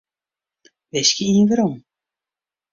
[0.91, 1.73] Wiskje ien werom.